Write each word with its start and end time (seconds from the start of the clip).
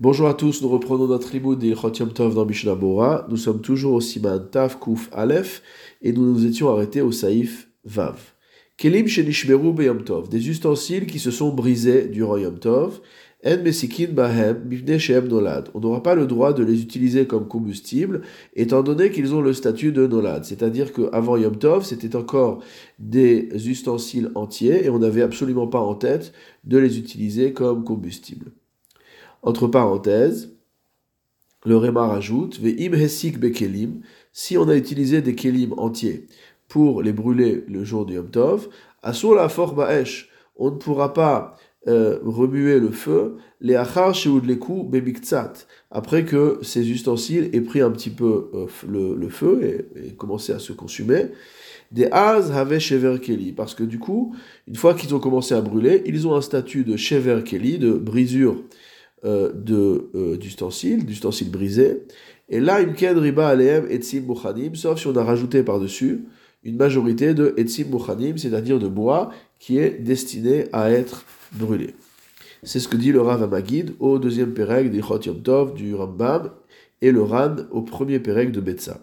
Bonjour 0.00 0.28
à 0.28 0.34
tous, 0.34 0.62
nous 0.62 0.68
reprenons 0.68 1.08
notre 1.08 1.26
tribut 1.26 1.56
d'Ilchot 1.56 1.92
Yom 1.94 2.12
Tov 2.12 2.32
dans 2.32 2.46
Mishnah 2.46 2.76
Bora. 2.76 3.26
Nous 3.30 3.36
sommes 3.36 3.60
toujours 3.60 3.94
au 3.94 4.00
Siman 4.00 4.48
Tav 4.48 4.78
Kuf 4.78 5.10
Aleph 5.10 5.60
et 6.02 6.12
nous 6.12 6.24
nous 6.24 6.46
étions 6.46 6.70
arrêtés 6.70 7.00
au 7.00 7.10
Saïf 7.10 7.68
Vav. 7.84 8.16
Kelim 8.76 9.08
Shenishmeru 9.08 9.72
Beyom 9.72 10.04
Tov, 10.04 10.28
des 10.28 10.50
ustensiles 10.50 11.06
qui 11.06 11.18
se 11.18 11.32
sont 11.32 11.52
brisés 11.52 12.06
durant 12.06 12.36
Yom 12.36 12.60
Tov. 12.60 13.00
En 13.44 13.60
Mesikin 13.60 14.12
Bahem 14.12 14.58
Bifne 14.66 14.98
Shem 14.98 15.26
Nolad. 15.26 15.68
On 15.74 15.80
n'aura 15.80 16.00
pas 16.00 16.14
le 16.14 16.28
droit 16.28 16.52
de 16.52 16.62
les 16.62 16.80
utiliser 16.80 17.26
comme 17.26 17.48
combustible 17.48 18.20
étant 18.54 18.84
donné 18.84 19.10
qu'ils 19.10 19.34
ont 19.34 19.40
le 19.40 19.52
statut 19.52 19.90
de 19.90 20.06
Nolad. 20.06 20.44
C'est-à-dire 20.44 20.92
qu'avant 20.92 21.36
Yom 21.36 21.56
Tov, 21.56 21.84
c'était 21.84 22.14
encore 22.14 22.62
des 23.00 23.48
ustensiles 23.68 24.30
entiers 24.36 24.84
et 24.84 24.90
on 24.90 25.00
n'avait 25.00 25.22
absolument 25.22 25.66
pas 25.66 25.80
en 25.80 25.96
tête 25.96 26.32
de 26.62 26.78
les 26.78 27.00
utiliser 27.00 27.52
comme 27.52 27.82
combustible. 27.82 28.52
Entre 29.42 29.66
parenthèses, 29.66 30.52
le 31.64 31.76
Réma 31.76 32.06
rajoute 32.06 32.60
Ve'im 32.60 32.94
hesik 32.94 33.38
bekelim, 33.38 34.00
si 34.32 34.56
on 34.56 34.68
a 34.68 34.76
utilisé 34.76 35.22
des 35.22 35.34
kelim 35.34 35.74
entiers 35.76 36.26
pour 36.68 37.02
les 37.02 37.12
brûler 37.12 37.64
le 37.68 37.84
jour 37.84 38.06
du 38.06 38.14
Yom 38.14 38.30
Tov, 38.30 38.68
la 39.02 39.12
baesh, 39.76 40.28
on 40.56 40.70
ne 40.70 40.76
pourra 40.76 41.14
pas 41.14 41.56
euh, 41.86 42.18
remuer 42.24 42.80
le 42.80 42.90
feu, 42.90 43.36
les 43.60 43.76
achar 43.76 44.12
leku 44.44 44.82
bemiktsat, 44.84 45.66
après 45.90 46.24
que 46.24 46.58
ces 46.62 46.90
ustensiles 46.90 47.48
aient 47.52 47.60
pris 47.60 47.80
un 47.80 47.90
petit 47.90 48.10
peu 48.10 48.50
euh, 48.54 48.66
le, 48.86 49.28
feu 49.28 49.60
et, 49.62 50.08
et, 50.08 50.14
commencé 50.14 50.52
à 50.52 50.58
se 50.58 50.72
consumer. 50.72 51.26
Des 51.90 52.08
az 52.12 52.50
have 52.50 52.78
shever 52.78 53.18
keli, 53.20 53.52
parce 53.52 53.74
que 53.74 53.84
du 53.84 53.98
coup, 53.98 54.34
une 54.66 54.74
fois 54.74 54.94
qu'ils 54.94 55.14
ont 55.14 55.20
commencé 55.20 55.54
à 55.54 55.60
brûler, 55.60 56.02
ils 56.04 56.26
ont 56.26 56.34
un 56.34 56.42
statut 56.42 56.84
de 56.84 56.96
shever 56.96 57.42
keli, 57.44 57.78
de 57.78 57.92
brisure 57.92 58.56
euh, 59.24 59.52
de 59.52 60.10
euh, 60.14 60.36
d'ustensiles, 60.36 61.04
d'ustensiles 61.04 61.50
brisés. 61.50 62.02
Et 62.48 62.60
là, 62.60 62.80
une 62.80 62.94
ken 62.94 63.18
riba 63.18 63.48
aleem 63.48 63.86
etzim 63.90 64.22
muchanim, 64.26 64.74
sauf 64.74 65.00
si 65.00 65.06
on 65.06 65.16
a 65.16 65.24
rajouté 65.24 65.62
par-dessus 65.62 66.24
une 66.64 66.76
majorité 66.76 67.34
de 67.34 67.54
etzim 67.56 67.86
muchanim, 67.90 68.38
c'est-à-dire 68.38 68.78
de 68.78 68.88
bois 68.88 69.30
qui 69.58 69.78
est 69.78 70.02
destiné 70.02 70.66
à 70.72 70.90
être 70.90 71.24
brûlé. 71.52 71.94
C'est 72.62 72.80
ce 72.80 72.88
que 72.88 72.96
dit 72.96 73.12
le 73.12 73.20
Rav 73.20 73.42
Amagid 73.42 73.94
au 74.00 74.18
deuxième 74.18 74.52
Péreg 74.52 74.90
des 74.90 75.02
Chot 75.02 75.20
Yom 75.20 75.74
du 75.74 75.94
Rambam 75.94 76.50
et 77.00 77.12
le 77.12 77.22
Ran 77.22 77.56
au 77.70 77.82
premier 77.82 78.18
Péreg 78.18 78.50
de 78.50 78.60
Betsa. 78.60 79.00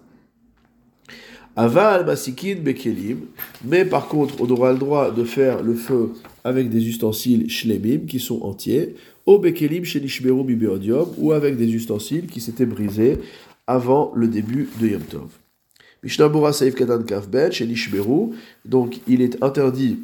Aval 1.57 2.05
masikin 2.05 2.55
bekelim, 2.55 3.27
mais 3.63 3.85
par 3.85 4.09
contre, 4.09 4.41
on 4.41 4.49
aura 4.49 4.73
le 4.73 4.77
droit 4.77 5.11
de 5.11 5.23
faire 5.23 5.63
le 5.63 5.73
feu 5.73 6.11
avec 6.43 6.69
des 6.69 6.85
ustensiles 6.85 7.49
shlemim 7.49 8.05
qui 8.07 8.19
sont 8.19 8.41
entiers, 8.41 8.95
au 9.25 9.39
bekelim 9.39 9.83
bibeodium, 9.83 11.09
ou 11.17 11.31
avec 11.31 11.57
des 11.57 11.73
ustensiles 11.73 12.27
qui 12.27 12.41
s'étaient 12.41 12.65
brisés 12.65 13.17
avant 13.67 14.11
le 14.15 14.27
début 14.27 14.69
de 14.79 14.87
Yom 14.87 15.01
Tov. 15.01 15.29
Mishnabura 16.03 16.53
Saif 16.53 16.75
Katan 16.75 17.03
Kafbet, 17.03 17.51
shenishmeru, 17.51 18.35
donc 18.63 18.99
il 19.07 19.21
est 19.21 19.41
interdit 19.43 19.99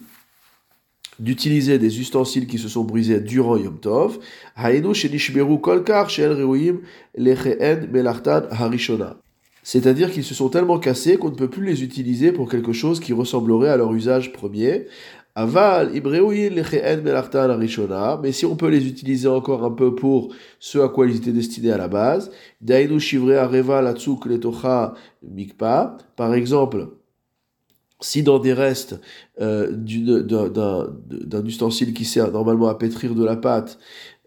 d'utiliser 1.19 1.77
des 1.77 1.99
ustensiles 1.99 2.47
qui 2.47 2.57
se 2.57 2.67
sont 2.67 2.83
brisés 2.83 3.19
durant 3.19 3.57
Yom 3.57 3.79
Tov. 3.79 4.17
Hainu 4.55 4.95
shenishmeru 4.95 5.59
kolkar 5.59 6.09
shel 6.09 6.33
reuim 6.33 6.79
lecheen 7.15 7.87
melartan 7.91 8.43
harishona. 8.49 9.17
C'est-à-dire 9.63 10.11
qu'ils 10.11 10.23
se 10.23 10.33
sont 10.33 10.49
tellement 10.49 10.79
cassés 10.79 11.17
qu'on 11.17 11.29
ne 11.29 11.35
peut 11.35 11.49
plus 11.49 11.65
les 11.65 11.83
utiliser 11.83 12.31
pour 12.31 12.49
quelque 12.49 12.73
chose 12.73 12.99
qui 12.99 13.13
ressemblerait 13.13 13.69
à 13.69 13.77
leur 13.77 13.93
usage 13.93 14.33
premier. 14.33 14.87
Aval, 15.35 15.91
mais 18.21 18.31
si 18.31 18.45
on 18.45 18.55
peut 18.55 18.67
les 18.67 18.87
utiliser 18.87 19.27
encore 19.27 19.63
un 19.63 19.71
peu 19.71 19.95
pour 19.95 20.33
ce 20.59 20.79
à 20.79 20.89
quoi 20.89 21.07
ils 21.07 21.15
étaient 21.17 21.31
destinés 21.31 21.71
à 21.71 21.77
la 21.77 21.87
base, 21.87 22.31
Dainu 22.59 22.99
Shivre 22.99 23.37
Areva 23.37 23.81
Latsuk 23.81 24.25
Letocha 24.25 24.93
Mikpa, 25.23 25.97
par 26.15 26.33
exemple, 26.33 26.87
si 28.01 28.23
dans 28.23 28.39
des 28.39 28.53
restes 28.53 28.99
euh, 29.39 29.71
d'un 29.71 31.45
ustensile 31.45 31.93
qui 31.93 32.03
sert 32.03 32.31
normalement 32.31 32.67
à 32.67 32.75
pétrir 32.75 33.15
de 33.15 33.23
la 33.23 33.37
pâte, 33.37 33.77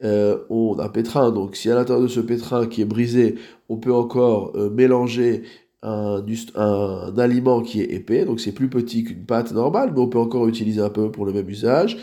euh, 0.03 0.39
on 0.49 0.79
a 0.79 0.87
un 0.87 0.89
pétrin, 0.89 1.31
donc 1.33 1.57
si 1.57 1.71
à 1.71 1.75
l'intérieur 1.75 2.03
de 2.03 2.09
ce 2.09 2.21
pétrin 2.21 2.67
qui 2.67 2.83
est 2.83 2.87
brisé, 2.87 3.37
on 3.69 3.77
peut 3.77 3.93
encore 3.93 4.53
euh, 4.55 4.71
mélanger 4.71 5.43
un, 5.85 7.19
aliment 7.19 7.61
qui 7.61 7.81
est 7.81 7.93
épais, 7.93 8.25
donc 8.25 8.41
c'est 8.41 8.53
plus 8.53 8.69
petit 8.69 9.05
qu'une 9.05 9.25
pâte 9.25 9.53
normale, 9.53 9.93
mais 9.95 10.01
on 10.01 10.09
peut 10.09 10.19
encore 10.19 10.49
utiliser 10.49 10.81
un 10.81 10.89
peu 10.89 11.11
pour 11.11 11.27
le 11.27 11.33
même 11.33 11.49
usage. 11.49 11.99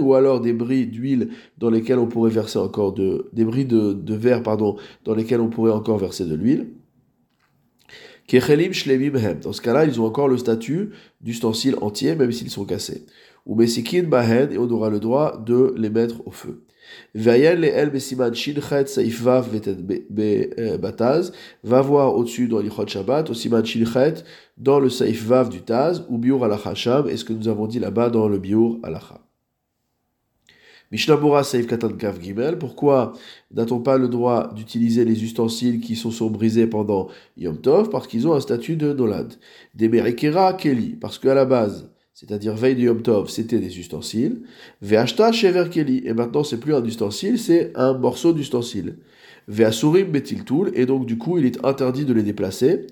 ou 0.00 0.14
alors 0.14 0.40
des 0.40 0.52
bris 0.52 0.86
d'huile 0.86 1.28
dans 1.58 1.70
lesquels 1.70 1.98
on 1.98 2.06
pourrait 2.06 2.30
verser 2.30 2.58
encore 2.58 2.92
de, 2.92 3.28
des 3.32 3.44
bris 3.44 3.64
de, 3.64 3.92
de 3.92 4.14
verre, 4.14 4.42
pardon, 4.42 4.76
dans 5.04 5.14
lesquels 5.14 5.40
on 5.40 5.48
pourrait 5.48 5.72
encore 5.72 5.98
verser 5.98 6.24
de 6.24 6.34
l'huile. 6.34 6.66
Dans 8.30 9.52
ce 9.52 9.60
cas-là, 9.60 9.84
ils 9.84 10.00
ont 10.00 10.06
encore 10.06 10.28
le 10.28 10.38
statut 10.38 10.90
d'ustensile 11.20 11.74
entier, 11.80 12.14
même 12.14 12.30
s'ils 12.32 12.50
sont 12.50 12.64
cassés. 12.64 13.06
Ou 13.46 13.56
mesikin 13.56 14.04
bahen, 14.04 14.52
et 14.52 14.58
on 14.58 14.70
aura 14.70 14.90
le 14.90 15.00
droit 15.00 15.36
de 15.38 15.74
les 15.76 15.90
mettre 15.90 16.26
au 16.26 16.30
feu. 16.30 16.64
Euh, 20.58 20.78
va 21.62 21.80
voir 21.80 22.14
au-dessus 22.16 22.48
dans 22.48 22.60
l'Ichot 22.60 22.86
Shabbat, 22.86 23.30
au 23.30 23.34
Siman 23.34 23.64
dans 24.58 24.78
le 24.78 24.90
Saif 24.90 25.24
Vav 25.24 25.48
du 25.48 25.62
Taz, 25.62 26.04
ou 26.08 26.18
Biur 26.18 26.44
Alachasham, 26.44 27.08
et 27.08 27.16
ce 27.16 27.24
que 27.24 27.32
nous 27.32 27.48
avons 27.48 27.66
dit 27.66 27.78
là-bas 27.78 28.10
dans 28.10 28.28
le 28.28 28.38
Biur 28.38 28.78
Alacha. 28.82 29.20
Mishnabura 30.90 31.44
Saif 31.44 31.68
Katan 31.68 31.92
Kav 31.92 32.20
Gimel, 32.20 32.58
pourquoi 32.58 33.12
n'a-t-on 33.54 33.78
pas 33.78 33.96
le 33.96 34.08
droit 34.08 34.52
d'utiliser 34.54 35.04
les 35.04 35.22
ustensiles 35.22 35.80
qui 35.80 35.94
sont, 35.94 36.10
sont 36.10 36.30
brisés 36.30 36.66
pendant 36.66 37.06
Yom 37.36 37.58
Tov? 37.58 37.90
Parce 37.90 38.08
qu'ils 38.08 38.26
ont 38.26 38.32
un 38.32 38.40
statut 38.40 38.74
de 38.74 38.92
Nolad. 38.92 39.34
Demerikera 39.76 40.54
Keli, 40.54 40.96
parce 41.00 41.18
qu'à 41.18 41.34
la 41.34 41.44
base, 41.44 41.88
c'est-à-dire 42.12 42.54
veille 42.54 42.74
de 42.74 42.82
Yom 42.82 43.02
Tov, 43.02 43.30
c'était 43.30 43.60
des 43.60 43.78
ustensiles. 43.78 44.42
Ve'ashta 44.82 45.30
shever 45.30 45.70
keli, 45.70 46.02
et 46.04 46.12
maintenant 46.12 46.42
c'est 46.42 46.58
plus 46.58 46.74
un 46.74 46.84
ustensile, 46.84 47.38
c'est 47.38 47.70
un 47.76 47.94
morceau 47.94 48.32
d'ustensile. 48.32 48.96
Ve'asurim 49.48 50.10
betiltul, 50.10 50.70
et 50.74 50.86
donc 50.86 51.06
du 51.06 51.18
coup 51.18 51.38
il 51.38 51.46
est 51.46 51.64
interdit 51.64 52.04
de 52.04 52.12
les 52.12 52.22
déplacer. 52.24 52.88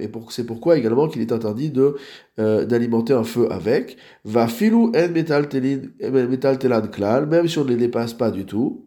Et 0.00 0.10
c'est 0.30 0.44
pourquoi 0.44 0.76
également 0.76 1.08
qu'il 1.08 1.22
est 1.22 1.32
interdit 1.32 1.70
de 1.70 1.96
euh, 2.38 2.64
d'alimenter 2.66 3.12
un 3.12 3.24
feu 3.24 3.50
avec. 3.50 3.96
Va 4.24 4.48
filu 4.48 4.90
en 4.94 5.08
metal 5.12 5.48
telad 6.58 6.90
klal, 6.90 7.26
même 7.26 7.48
si 7.48 7.58
on 7.58 7.64
ne 7.64 7.70
les 7.70 7.76
dépasse 7.76 8.12
pas 8.12 8.30
du 8.30 8.44
tout. 8.44 8.84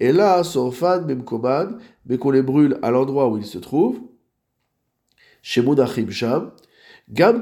Et 0.00 0.12
là, 0.12 0.42
sorfan 0.42 1.02
memkoman, 1.02 1.78
mais 2.06 2.18
qu'on 2.18 2.30
les 2.32 2.42
brûle 2.42 2.78
à 2.82 2.90
l'endroit 2.90 3.28
où 3.28 3.38
ils 3.38 3.46
se 3.46 3.58
trouvent. 3.58 4.00
Chez 5.42 5.62
Sham, 6.10 6.52
Gam 7.10 7.40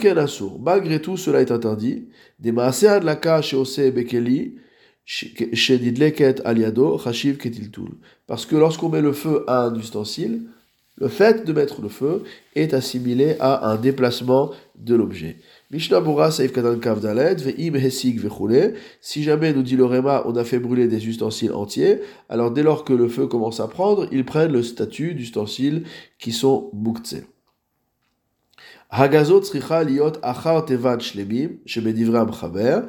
malgré 0.60 1.00
tout 1.00 1.16
cela 1.16 1.40
est 1.40 1.50
interdit. 1.50 2.08
Des 2.38 2.52
de 2.52 3.04
la 3.04 3.42
chez 3.42 3.56
Ose 3.56 3.78
Bekeli, 3.78 4.56
chez 5.04 5.78
Didleket 5.78 6.42
Aliado, 6.44 6.98
Chashiv 6.98 7.36
Ketiltul. 7.36 7.90
Parce 8.26 8.46
que 8.46 8.56
lorsqu'on 8.56 8.88
met 8.88 9.02
le 9.02 9.12
feu 9.12 9.44
à 9.46 9.64
un 9.64 9.74
ustensile, 9.74 10.46
le 10.96 11.08
fait 11.08 11.44
de 11.44 11.52
mettre 11.52 11.80
le 11.80 11.88
feu 11.88 12.24
est 12.54 12.74
assimilé 12.74 13.36
à 13.40 13.70
un 13.70 13.76
déplacement 13.76 14.50
de 14.78 14.94
l'objet. 14.94 15.36
Mishnah 15.70 16.00
Bura 16.00 16.30
Saif 16.30 16.52
Katan 16.52 16.78
Kavdalet, 16.78 17.36
Ve'im 17.36 17.74
Hesig 17.74 18.20
Vechule. 18.20 18.74
Si 19.00 19.22
jamais, 19.22 19.52
nous 19.52 19.62
dit 19.62 19.76
le 19.76 19.84
Réma, 19.84 20.24
on 20.26 20.36
a 20.36 20.44
fait 20.44 20.58
brûler 20.58 20.88
des 20.88 21.08
ustensiles 21.08 21.52
entiers, 21.52 22.00
alors 22.28 22.50
dès 22.50 22.62
lors 22.62 22.84
que 22.84 22.92
le 22.92 23.08
feu 23.08 23.26
commence 23.26 23.60
à 23.60 23.68
prendre, 23.68 24.08
ils 24.12 24.24
prennent 24.24 24.52
le 24.52 24.62
statut 24.62 25.14
d'ustensiles 25.14 25.84
qui 26.18 26.32
sont 26.32 26.70
Muktse. 26.74 27.16
Hagazot 28.90 29.42
liot 29.86 30.12
achar 30.22 30.66
shlemim, 31.00 31.50
euh, 31.76 32.82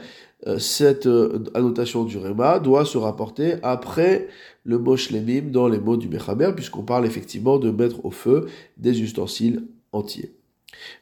Cette 0.57 1.05
euh, 1.05 1.43
annotation 1.53 2.03
du 2.03 2.17
Réma 2.17 2.59
doit 2.59 2.85
se 2.85 2.97
rapporter 2.97 3.55
après 3.61 4.27
le 4.63 4.79
mot 4.79 4.97
shlemim 4.97 5.51
dans 5.51 5.67
les 5.67 5.79
mots 5.79 5.97
du 5.97 6.09
Mechaber, 6.09 6.51
puisqu'on 6.55 6.83
parle 6.83 7.05
effectivement 7.05 7.59
de 7.59 7.69
mettre 7.71 8.03
au 8.05 8.11
feu 8.11 8.47
des 8.77 9.01
ustensiles 9.01 9.63
entiers. 9.91 10.35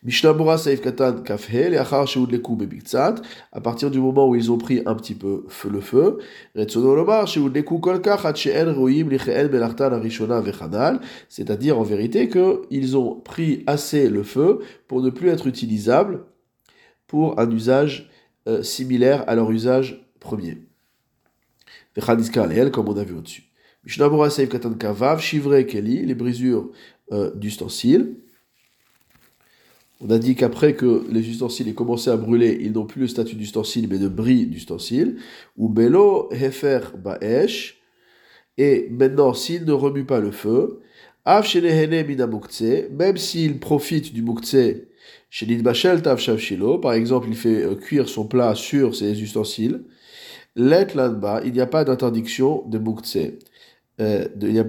Mishnah 0.03 0.57
Saif 0.57 0.81
Katan 0.81 1.21
Kafhe, 1.21 1.53
Achar 1.77 2.07
Sheud 2.07 2.31
Leku 2.31 2.55
Bebiktsat, 2.55 3.15
à 3.51 3.61
partir 3.61 3.91
du 3.91 3.99
moment 3.99 4.27
où 4.27 4.35
ils 4.35 4.51
ont 4.51 4.57
pris 4.57 4.81
un 4.85 4.95
petit 4.95 5.15
peu 5.15 5.45
le 5.69 5.81
feu, 5.81 6.17
Retsonolomar 6.55 7.27
Sheud 7.27 7.55
Leku 7.55 7.79
Kolkach 7.79 8.25
Hatsheen 8.25 8.69
Roim 8.69 9.07
Arishona 9.79 10.41
Vechanal, 10.41 10.99
c'est-à-dire 11.27 11.79
en 11.79 11.83
vérité 11.83 12.29
qu'ils 12.29 12.97
ont 12.97 13.15
pris 13.15 13.63
assez 13.67 14.09
le 14.09 14.23
feu 14.23 14.59
pour 14.87 15.01
ne 15.01 15.09
plus 15.09 15.29
être 15.29 15.47
utilisables 15.47 16.23
pour 17.07 17.39
un 17.39 17.49
usage 17.49 18.08
euh, 18.49 18.63
similaire 18.63 19.23
à 19.27 19.35
leur 19.35 19.51
usage 19.51 20.03
premier. 20.19 20.57
Comme 21.95 22.89
on 22.89 22.97
a 22.97 23.03
vu 23.03 23.15
au-dessus. 23.15 23.43
Les 23.85 23.99
brisures 26.15 26.71
euh, 27.11 27.31
d'ustensiles. 27.35 28.15
On 30.01 30.09
a 30.09 30.17
dit 30.17 30.35
qu'après 30.35 30.73
que 30.73 31.05
les 31.11 31.29
ustensiles 31.29 31.67
aient 31.67 31.73
commencé 31.73 32.09
à 32.09 32.17
brûler, 32.17 32.57
ils 32.61 32.71
n'ont 32.71 32.85
plus 32.85 33.01
le 33.01 33.07
statut 33.07 33.35
d'ustensile, 33.35 33.87
mais 33.89 33.99
de 33.99 34.07
bris 34.07 34.47
d'ustensile. 34.47 35.17
Ou 35.57 35.69
hefer 36.31 36.79
baesh. 36.97 37.81
Et 38.57 38.87
maintenant, 38.89 39.33
s'il 39.33 39.65
ne 39.65 39.73
remue 39.73 40.05
pas 40.05 40.19
le 40.19 40.31
feu, 40.31 40.79
même 42.91 43.17
s'il 43.17 43.59
profite 43.59 44.13
du 44.13 44.21
mukse, 45.29 45.61
bachel 45.63 46.01
tav 46.01 46.19
par 46.81 46.93
exemple, 46.93 47.27
il 47.29 47.35
fait 47.35 47.63
euh, 47.63 47.75
cuire 47.75 48.09
son 48.09 48.25
plat 48.25 48.55
sur 48.55 48.95
ses 48.95 49.21
ustensiles, 49.21 49.83
let 50.55 50.87
il 51.45 51.53
n'y 51.53 51.61
a 51.61 51.67
pas 51.67 51.83
d'interdiction 51.83 52.63
de 52.67 52.79
mukse. 52.79 53.17
Euh, 54.01 54.27
il 54.41 54.51
n'y 54.53 54.59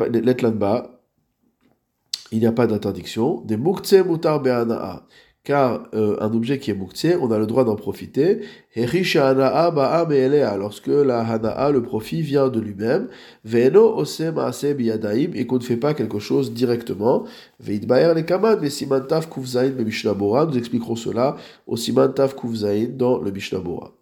a 2.46 2.52
pas, 2.52 2.66
d'interdiction. 2.66 3.40
Des 3.42 3.56
mukse 3.56 3.92
mutar 3.94 4.40
be'ana'a. 4.40 5.06
Car 5.42 5.88
euh, 5.94 6.18
un 6.20 6.34
objet 6.34 6.58
qui 6.58 6.70
est 6.70 6.74
mukse, 6.74 7.06
on 7.18 7.30
a 7.30 7.38
le 7.38 7.46
droit 7.46 7.64
d'en 7.64 7.74
profiter. 7.74 8.40
Lorsque 8.76 10.86
la 10.86 11.20
hana'a, 11.20 11.70
le 11.70 11.82
profit, 11.82 12.20
vient 12.20 12.48
de 12.48 12.60
lui-même. 12.60 13.08
Ve'eno 13.44 13.96
ose 13.96 14.20
ma'ase 14.20 14.74
biyadaim. 14.76 15.30
Et 15.34 15.46
qu'on 15.46 15.56
ne 15.56 15.62
fait 15.62 15.78
pas 15.78 15.94
quelque 15.94 16.18
chose 16.18 16.52
directement. 16.52 17.24
Ve'idbaer 17.58 18.12
le 18.14 18.20
kamad 18.20 18.60
ve'simantaf 18.60 19.30
kufzain 19.30 19.70
be 19.70 19.80
Mishnabora. 19.80 20.44
Nous 20.44 20.58
expliquerons 20.58 20.96
cela 20.96 21.36
au 21.66 21.76
simantaf 21.76 22.36
kufzain 22.36 22.88
dans 22.94 23.18
le 23.18 23.32
Mishnabora. 23.32 23.94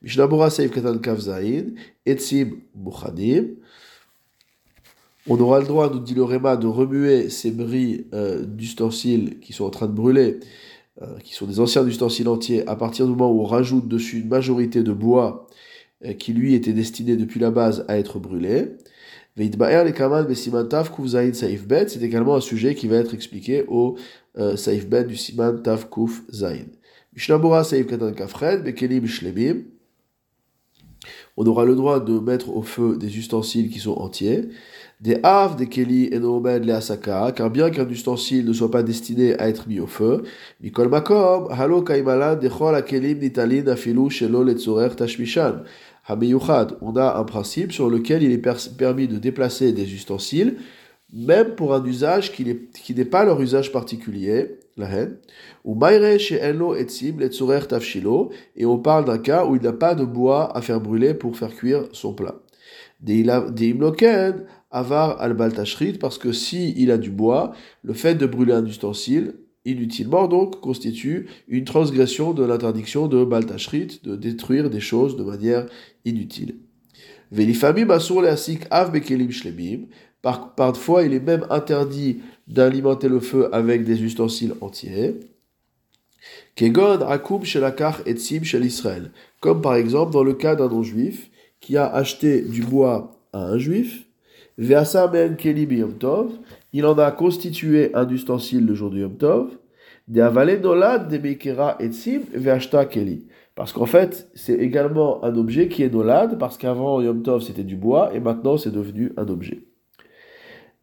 Mishnabora 0.00 0.48
seif 0.48 0.70
katan 0.70 0.98
kafzain. 0.98 1.74
Etzim 2.06 2.60
muchadim 2.76 3.56
on 5.28 5.38
aura 5.40 5.60
le 5.60 5.66
droit, 5.66 5.90
nous 5.92 6.00
dit 6.00 6.14
le 6.14 6.24
Réma, 6.24 6.56
de 6.56 6.66
remuer 6.66 7.28
ces 7.28 7.50
bris 7.50 8.06
euh, 8.14 8.44
d'ustensiles 8.44 9.38
qui 9.40 9.52
sont 9.52 9.64
en 9.64 9.70
train 9.70 9.86
de 9.86 9.92
brûler, 9.92 10.40
euh, 11.02 11.18
qui 11.22 11.34
sont 11.34 11.46
des 11.46 11.60
anciens 11.60 11.86
ustensiles 11.86 12.28
entiers, 12.28 12.66
à 12.66 12.76
partir 12.76 13.04
du 13.06 13.12
moment 13.12 13.30
où 13.30 13.42
on 13.42 13.46
rajoute 13.46 13.86
dessus 13.88 14.20
une 14.20 14.28
majorité 14.28 14.82
de 14.82 14.92
bois 14.92 15.46
euh, 16.04 16.14
qui 16.14 16.32
lui 16.32 16.54
était 16.54 16.72
destiné 16.72 17.16
depuis 17.16 17.40
la 17.40 17.50
base 17.50 17.84
à 17.88 17.98
être 17.98 18.18
brûlé. 18.18 18.76
C'est 19.36 19.44
également 22.02 22.34
un 22.34 22.40
sujet 22.40 22.74
qui 22.74 22.88
va 22.88 22.96
être 22.96 23.14
expliqué 23.14 23.64
au 23.68 23.94
Saif 24.56 24.88
Bet 24.88 25.04
du 25.04 25.16
Siman 25.16 25.62
Tav 25.62 25.88
Kuf 25.90 26.22
Zain. 26.32 26.66
On 31.36 31.46
aura 31.46 31.64
le 31.64 31.76
droit 31.76 32.00
de 32.00 32.18
mettre 32.18 32.48
au 32.50 32.62
feu 32.62 32.96
des 32.96 33.16
ustensiles 33.16 33.70
qui 33.70 33.78
sont 33.78 33.94
entiers 33.94 34.48
des 35.00 35.18
haves, 35.22 35.56
des 35.56 35.68
keli 35.68 36.08
et 36.12 36.18
noomed 36.18 36.64
les 36.64 36.72
asaka, 36.72 37.32
car 37.32 37.50
bien 37.50 37.70
qu'un 37.70 37.88
ustensile 37.88 38.46
ne 38.46 38.52
soit 38.52 38.70
pas 38.70 38.82
destiné 38.82 39.38
à 39.38 39.48
être 39.48 39.68
mis 39.68 39.80
au 39.80 39.86
feu, 39.86 40.22
mikol 40.60 40.88
makom, 40.88 41.48
halo 41.50 41.82
kaimalan 41.82 42.36
dechol 42.36 42.74
akelim 42.74 43.18
nitalin 43.18 43.68
afilu 43.68 44.10
shelo 44.10 44.42
letzorer 44.42 44.96
tashmishan. 44.96 45.62
On 46.10 46.96
a 46.96 47.18
un 47.18 47.24
principe 47.24 47.72
sur 47.72 47.90
lequel 47.90 48.22
il 48.22 48.32
est 48.32 48.42
permis 48.78 49.08
de 49.08 49.18
déplacer 49.18 49.72
des 49.72 49.92
ustensiles, 49.92 50.56
même 51.12 51.54
pour 51.54 51.74
un 51.74 51.84
usage 51.84 52.32
qui 52.32 52.94
n'est 52.94 53.04
pas 53.04 53.26
leur 53.26 53.38
usage 53.42 53.72
particulier, 53.72 54.58
la 54.78 54.88
haine. 54.88 55.18
Ou 55.66 55.78
et 58.56 58.66
on 58.66 58.78
parle 58.78 59.04
d'un 59.04 59.18
cas 59.18 59.44
où 59.44 59.56
il 59.56 59.62
n'a 59.62 59.72
pas 59.72 59.94
de 59.94 60.04
bois 60.04 60.56
à 60.56 60.62
faire 60.62 60.80
brûler 60.80 61.12
pour 61.12 61.36
faire 61.36 61.54
cuire 61.54 61.84
son 61.92 62.14
plat. 62.14 62.36
Des 63.00 63.22
imloken, 63.60 64.46
avar 64.70 65.20
al 65.20 65.34
baltashrit, 65.34 65.94
parce 65.94 66.18
que 66.18 66.32
si 66.32 66.74
il 66.76 66.90
a 66.90 66.98
du 66.98 67.10
bois, 67.10 67.54
le 67.82 67.94
fait 67.94 68.14
de 68.14 68.26
brûler 68.26 68.52
un 68.52 68.66
ustensile, 68.66 69.34
inutilement 69.64 70.28
donc, 70.28 70.60
constitue 70.60 71.28
une 71.48 71.64
transgression 71.64 72.32
de 72.32 72.44
l'interdiction 72.44 73.06
de 73.06 73.24
baltashrit, 73.24 74.00
de 74.02 74.16
détruire 74.16 74.70
des 74.70 74.80
choses 74.80 75.16
de 75.16 75.24
manière 75.24 75.66
inutile. 76.04 76.56
Velifamim 77.30 77.90
asur 77.90 78.22
leasik 78.22 78.64
av 78.70 78.90
bekelim 78.92 79.30
shlemim, 79.30 79.86
parfois 80.22 81.02
il 81.02 81.12
est 81.12 81.20
même 81.20 81.46
interdit 81.50 82.20
d'alimenter 82.46 83.08
le 83.08 83.20
feu 83.20 83.48
avec 83.52 83.84
des 83.84 84.02
ustensiles 84.02 84.54
entiers. 84.62 85.20
Kegon 86.56 87.00
akum 87.06 87.44
shelakar 87.44 88.00
etzim 88.06 88.44
shel 88.44 88.64
Israël, 88.64 89.12
comme 89.40 89.60
par 89.60 89.76
exemple 89.76 90.12
dans 90.12 90.24
le 90.24 90.34
cas 90.34 90.56
d'un 90.56 90.68
non-juif 90.68 91.30
qui 91.60 91.76
a 91.76 91.86
acheté 91.86 92.40
du 92.40 92.62
bois 92.62 93.20
à 93.32 93.44
un 93.44 93.58
juif, 93.58 94.07
il 94.58 94.74
en 96.86 96.98
a 96.98 97.10
constitué 97.12 97.94
un 97.94 98.08
ustensile 98.08 98.66
le 98.66 98.74
jour 98.74 98.90
du 98.90 99.00
Yom 99.00 99.16
Tov, 99.16 99.56
keli. 102.90 103.26
Parce 103.54 103.72
qu'en 103.72 103.86
fait, 103.86 104.28
c'est 104.34 104.54
également 104.54 105.24
un 105.24 105.36
objet 105.36 105.68
qui 105.68 105.82
est 105.82 105.92
nolad, 105.92 106.38
parce 106.38 106.58
qu'avant 106.58 107.00
Yom 107.00 107.22
Tov 107.22 107.42
c'était 107.42 107.64
du 107.64 107.76
bois, 107.76 108.14
et 108.14 108.20
maintenant 108.20 108.56
c'est 108.56 108.72
devenu 108.72 109.12
un 109.16 109.28
objet. 109.28 109.62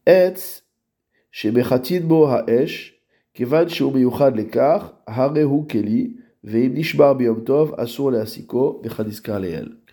Etz, 0.06 0.64
bo 2.04 2.28
haesh, 2.28 3.02
kevan 3.34 3.68
lekar, 4.36 5.02
harehu 5.06 5.66
keli, 5.68 6.18
veim 6.46 6.74
nishbar 6.74 7.16
biyom 7.18 7.44
tov, 7.44 7.74
asur 7.78 8.12
leasiko, 8.12 8.82
leel 8.84 9.85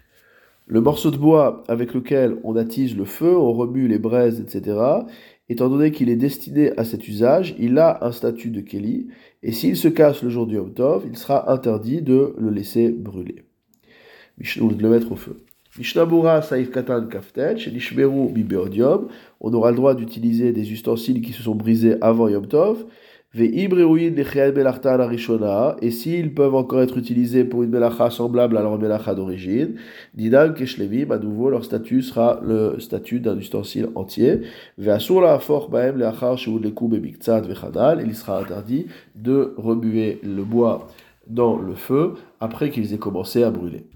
le 0.66 0.80
morceau 0.80 1.10
de 1.10 1.16
bois 1.16 1.64
avec 1.68 1.94
lequel 1.94 2.36
on 2.44 2.56
attise 2.56 2.96
le 2.96 3.04
feu, 3.04 3.36
on 3.36 3.52
remue 3.52 3.88
les 3.88 3.98
braises, 3.98 4.40
etc., 4.40 4.78
étant 5.48 5.68
donné 5.68 5.90
qu'il 5.90 6.08
est 6.08 6.16
destiné 6.16 6.72
à 6.78 6.84
cet 6.84 7.08
usage, 7.08 7.54
il 7.58 7.78
a 7.78 8.04
un 8.04 8.12
statut 8.12 8.50
de 8.50 8.60
Keli, 8.60 9.08
et 9.42 9.52
s'il 9.52 9.76
se 9.76 9.88
casse 9.88 10.22
le 10.22 10.30
jour 10.30 10.46
du 10.46 10.54
Yom 10.54 10.72
Tov, 10.72 11.04
il 11.10 11.16
sera 11.18 11.52
interdit 11.52 12.00
de 12.00 12.34
le 12.38 12.50
laisser 12.50 12.90
brûler, 12.90 13.44
ou 14.60 14.72
de 14.72 14.82
le 14.82 14.88
mettre 14.88 15.12
au 15.12 15.16
feu. 15.16 15.44
Mishnabura 15.78 16.42
Saif 16.42 16.70
Katan 16.70 17.06
Kaftet, 17.06 17.56
on 19.40 19.54
aura 19.54 19.70
le 19.70 19.76
droit 19.76 19.94
d'utiliser 19.94 20.52
des 20.52 20.70
ustensiles 20.70 21.22
qui 21.22 21.32
se 21.32 21.42
sont 21.42 21.54
brisés 21.54 21.96
avant 22.02 22.28
Yom 22.28 22.46
Tov, 22.46 22.84
et 23.34 23.50
s'ils 25.90 26.34
peuvent 26.34 26.54
encore 26.54 26.82
être 26.82 26.98
utilisés 26.98 27.44
pour 27.44 27.62
une 27.62 27.70
melacha 27.70 28.10
semblable 28.10 28.58
à 28.58 28.62
leur 28.62 28.78
melacha 28.78 29.14
d'origine, 29.14 29.76
dinam 30.14 30.52
keshlevim, 30.52 31.10
à 31.10 31.18
nouveau 31.18 31.48
leur 31.48 31.64
statut 31.64 32.02
sera 32.02 32.40
le 32.44 32.78
statut 32.78 33.20
d'un 33.20 33.38
ustensile 33.38 33.88
entier. 33.94 34.42
il 34.76 34.94
sera 38.14 38.38
interdit 38.38 38.86
de 39.14 39.54
remuer 39.56 40.20
le 40.22 40.44
bois 40.44 40.88
dans 41.26 41.56
le 41.56 41.74
feu 41.74 42.14
après 42.38 42.68
qu'ils 42.68 42.92
aient 42.92 42.98
commencé 42.98 43.42
à 43.44 43.50
brûler. 43.50 43.86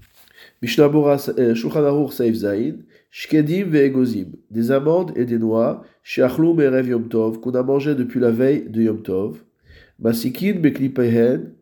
Mishnabura 0.63 1.17
euh, 1.37 1.53
Shulchan 1.53 2.07
Saif 2.09 2.35
Zain, 2.35 2.77
Shkedim 3.09 3.69
ve'egozim, 3.71 4.33
des 4.51 4.71
amandes 4.71 5.11
et 5.15 5.25
des 5.25 5.39
noix, 5.39 5.83
Yom 6.17 7.07
Tov, 7.07 7.39
qu'on 7.39 7.51
a 7.51 7.63
mangé 7.63 7.95
depuis 7.95 8.19
la 8.19 8.31
veille 8.31 8.69
de 8.69 8.81
Yom 8.81 9.01
Tov, 9.01 9.43
Masikin 9.99 10.59
beklipehen 10.61 11.53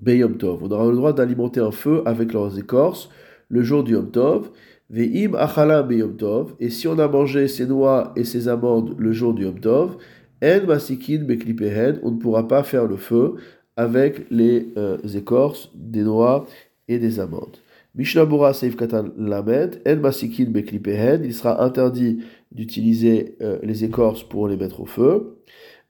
be 0.00 0.16
Yom 0.16 0.36
Tov. 0.36 0.64
On 0.64 0.70
aura 0.70 0.86
le 0.86 0.96
droit 0.96 1.12
d'alimenter 1.12 1.60
un 1.60 1.70
feu 1.70 2.02
avec 2.06 2.32
leurs 2.32 2.58
écorces 2.58 3.08
le 3.48 3.62
jour 3.62 3.84
du 3.84 3.92
Yom 3.92 4.10
Tov, 4.10 4.50
ve'im 4.90 5.34
achalam 5.34 5.86
be 5.86 5.92
Yom 5.92 6.16
Tov, 6.16 6.54
et 6.58 6.70
si 6.70 6.88
on 6.88 6.98
a 6.98 7.06
mangé 7.06 7.46
ces 7.46 7.66
noix 7.66 8.12
et 8.16 8.24
ces 8.24 8.48
amandes 8.48 8.96
le 8.98 9.12
jour 9.12 9.34
du 9.34 9.44
Yom 9.44 9.60
Tov, 9.60 9.96
en 10.42 10.66
masikin 10.66 11.24
beklipehen, 11.24 12.00
on 12.02 12.12
ne 12.12 12.18
pourra 12.18 12.48
pas 12.48 12.62
faire 12.62 12.86
le 12.86 12.96
feu 12.96 13.34
avec 13.76 14.26
les 14.30 14.72
euh, 14.76 14.98
écorces 15.14 15.70
des 15.74 16.02
noix 16.02 16.46
et 16.88 16.98
des 16.98 17.20
amandes. 17.20 17.58
Mishnabura 17.98 18.54
Seif 18.54 18.76
Katan 18.76 19.10
Lamed, 19.18 19.82
En 19.84 19.96
Masikin 19.96 20.50
Beklipehen, 20.52 21.24
il 21.24 21.34
sera 21.34 21.64
interdit 21.64 22.20
d'utiliser 22.52 23.34
euh, 23.42 23.58
les 23.64 23.82
écorces 23.82 24.22
pour 24.22 24.46
les 24.46 24.56
mettre 24.56 24.80
au 24.80 24.86
feu. 24.86 25.40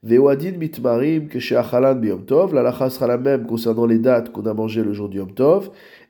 Vewadin 0.01 0.53
Mitmarim 0.57 1.27
Keshe 1.27 1.51
Achalan 1.51 1.95
Biyom 1.95 2.25
Tov, 2.25 2.55
la 2.55 2.63
lacha 2.63 2.89
sera 2.89 3.05
la 3.05 3.19
même 3.19 3.45
concernant 3.45 3.85
les 3.85 3.99
dates 3.99 4.31
qu'on 4.31 4.47
a 4.47 4.55
mangé 4.55 4.83
le 4.83 4.91
jour 4.91 5.07
du 5.07 5.17
Yom 5.17 5.33
Tov. 5.35 5.69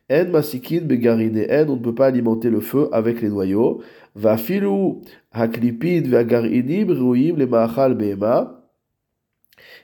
En 0.10 0.30
Masikin 0.30 0.82
Begarine 0.86 1.46
En, 1.52 1.70
on 1.70 1.76
ne 1.76 1.82
peut 1.82 1.94
pas 1.94 2.06
alimenter 2.06 2.50
le 2.50 2.62
feu 2.62 2.88
avec 2.94 3.22
les 3.22 3.30
noyaux. 3.30 3.82
Va 4.16 4.38
Filu 4.38 5.02
Haklipid 5.34 6.08
Vagarinim 6.08 6.92
Ruim 6.92 7.36
le 7.36 7.46
Maachal 7.46 7.96
Behema. 7.96 8.59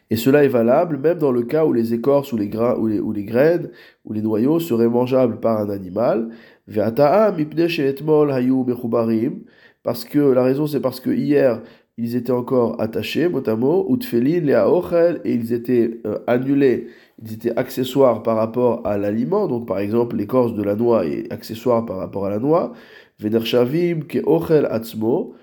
Et 0.09 0.15
cela 0.15 0.43
est 0.43 0.49
valable 0.49 0.97
même 0.97 1.17
dans 1.17 1.31
le 1.31 1.43
cas 1.43 1.65
où 1.65 1.73
les 1.73 1.93
écorces 1.93 2.31
ou 2.31 2.37
les, 2.37 2.47
grains, 2.47 2.75
ou 2.77 3.11
les, 3.11 3.23
graines 3.23 3.69
ou 4.05 4.13
les 4.13 4.21
noyaux 4.21 4.59
seraient 4.59 4.87
mangeables 4.87 5.39
par 5.39 5.59
un 5.59 5.69
animal. 5.69 6.29
Parce 9.83 10.05
que 10.05 10.19
la 10.19 10.43
raison 10.43 10.67
c'est 10.67 10.79
parce 10.79 10.99
que 10.99 11.09
hier 11.09 11.61
ils 11.97 12.15
étaient 12.15 12.31
encore 12.31 12.81
attachés, 12.81 13.29
mot 13.29 13.47
à 13.47 13.55
mot, 13.55 13.85
ou 13.87 13.97
et 13.97 15.33
ils 15.33 15.53
étaient 15.53 16.01
euh, 16.05 16.19
annulés, 16.27 16.87
ils 17.23 17.33
étaient 17.33 17.57
accessoires 17.57 18.21
par 18.21 18.35
rapport 18.35 18.85
à 18.85 18.97
l'aliment, 18.97 19.47
donc 19.47 19.65
par 19.65 19.79
exemple 19.79 20.17
l'écorce 20.17 20.53
de 20.53 20.63
la 20.63 20.75
noix 20.75 21.05
est 21.05 21.31
accessoire 21.31 21.85
par 21.85 21.97
rapport 21.97 22.25
à 22.25 22.29
la 22.29 22.39
noix, 22.39 22.73
Vedershavim 23.19 24.01
ke 24.09 24.19
ochel 24.25 24.65
atzmo, 24.65 25.35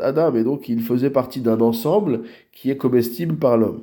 Adam, 0.00 0.34
et 0.34 0.44
donc 0.44 0.68
il 0.68 0.80
faisait 0.80 1.10
partie 1.10 1.40
d'un 1.40 1.60
ensemble 1.60 2.22
qui 2.52 2.70
est 2.70 2.76
comestible 2.76 3.36
par 3.36 3.56
l'homme. 3.56 3.82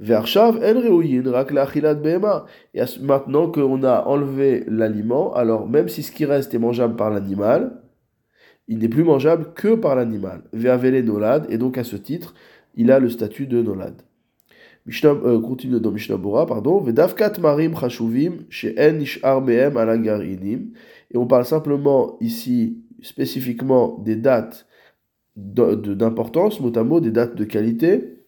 Vershav 0.00 0.56
en 0.56 0.80
reuyin 0.80 1.30
rak 1.30 1.52
l'achilat 1.52 1.94
behema. 1.94 2.46
Et 2.74 2.82
maintenant 3.00 3.50
qu'on 3.50 3.82
a 3.84 4.04
enlevé 4.06 4.64
l'aliment, 4.66 5.32
alors 5.34 5.68
même 5.68 5.88
si 5.88 6.02
ce 6.02 6.12
qui 6.12 6.24
reste 6.24 6.52
est 6.54 6.58
mangeable 6.58 6.96
par 6.96 7.10
l'animal, 7.10 7.80
il 8.66 8.78
n'est 8.78 8.88
plus 8.88 9.04
mangeable 9.04 9.52
que 9.54 9.74
par 9.74 9.94
l'animal. 9.94 10.42
Ve'avele 10.52 11.04
nolad, 11.04 11.46
et 11.48 11.58
donc 11.58 11.78
à 11.78 11.84
ce 11.84 11.96
titre, 11.96 12.34
il 12.74 12.90
a 12.90 12.98
le 12.98 13.08
statut 13.08 13.46
de 13.46 13.62
nolad. 13.62 14.02
Mishnah, 14.86 15.10
euh, 15.24 15.40
continue 15.40 15.80
dans 15.80 15.90
Mishnah 15.90 16.18
Bora, 16.18 16.44
pardon. 16.44 16.80
Vedavkat 16.80 17.38
marim 17.40 17.74
chashuvim 17.74 18.44
alagarinim. 19.74 20.72
Et 21.10 21.16
on 21.16 21.26
parle 21.26 21.46
simplement 21.46 22.18
ici, 22.20 22.83
spécifiquement, 23.04 23.98
des 24.04 24.16
dates 24.16 24.66
d'importance, 25.36 26.60
mot 26.60 26.72
à 26.76 26.84
mot, 26.84 27.00
des 27.00 27.10
dates 27.10 27.34
de 27.34 27.44
qualité, 27.44 28.24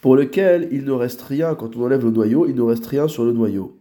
pour 0.00 0.16
lesquelles 0.16 0.68
il 0.70 0.84
ne 0.84 0.92
reste 0.92 1.22
rien, 1.22 1.54
quand 1.54 1.76
on 1.76 1.84
enlève 1.84 2.04
le 2.04 2.10
noyau, 2.10 2.46
il 2.46 2.54
ne 2.54 2.62
reste 2.62 2.86
rien 2.86 3.08
sur 3.08 3.24
le 3.24 3.32
noyau. 3.32 3.80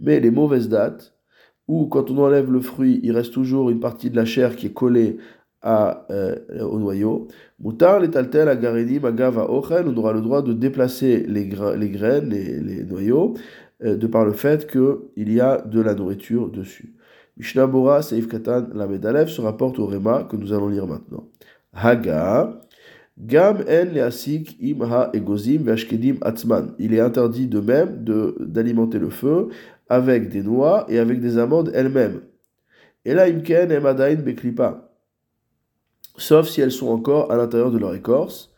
Mais 0.00 0.20
les 0.20 0.30
mauvaises 0.30 0.68
dates, 0.68 1.14
où 1.66 1.86
quand 1.86 2.10
on 2.10 2.18
enlève 2.18 2.50
le 2.50 2.60
fruit, 2.60 3.00
il 3.02 3.12
reste 3.12 3.32
toujours 3.34 3.68
une 3.70 3.80
partie 3.80 4.10
de 4.10 4.16
la 4.16 4.24
chair 4.24 4.56
qui 4.56 4.66
est 4.66 4.72
collée 4.72 5.18
euh, 5.66 6.36
au 6.60 6.78
noyau. 6.78 7.26
Moutar, 7.58 7.98
les 7.98 8.10
taltel, 8.10 8.48
agarinim, 8.48 9.04
agava, 9.04 9.50
ochel, 9.50 9.88
on 9.88 9.96
aura 9.96 10.12
le 10.12 10.20
droit 10.20 10.40
de 10.40 10.52
déplacer 10.52 11.26
les, 11.26 11.46
graines, 11.46 12.30
les, 12.30 12.84
noyaux, 12.84 13.34
de 13.80 14.06
par 14.06 14.24
le 14.24 14.32
fait 14.32 14.70
qu'il 14.70 15.32
y 15.32 15.40
a 15.40 15.60
de 15.60 15.80
la 15.80 15.94
nourriture 15.94 16.50
dessus. 16.50 16.94
Mishnah 17.36 17.66
Bora, 17.66 18.02
Seif 18.02 18.26
Katan, 18.26 18.68
la 18.74 18.86
Medalev 18.86 19.28
se 19.28 19.40
rapporte 19.40 19.78
au 19.78 19.86
Réma 19.86 20.24
que 20.24 20.36
nous 20.36 20.52
allons 20.52 20.68
lire 20.68 20.86
maintenant. 20.86 21.28
Haga, 21.72 22.60
Gam 23.18 23.64
en 23.66 23.92
leasik 23.94 24.56
im 24.62 24.82
ha 24.82 25.10
egozim 25.12 25.64
vashkedim 25.64 26.18
atzman. 26.22 26.74
Il 26.78 26.94
est 26.94 27.00
interdit 27.00 27.48
de 27.48 27.58
même 27.58 28.04
d'alimenter 28.38 29.00
le 29.00 29.10
feu 29.10 29.48
avec 29.88 30.28
des 30.28 30.42
noix 30.42 30.86
et 30.88 30.98
avec 30.98 31.20
des 31.20 31.36
amandes 31.36 31.72
elles-mêmes. 31.74 32.20
Et 33.04 33.14
là, 33.14 33.24
imken 33.24 33.72
emadain 33.72 34.14
beklipa. 34.14 34.92
Sauf 36.16 36.48
si 36.48 36.60
elles 36.60 36.72
sont 36.72 36.88
encore 36.88 37.32
à 37.32 37.36
l'intérieur 37.36 37.72
de 37.72 37.78
leur 37.78 37.94
écorce. 37.94 38.52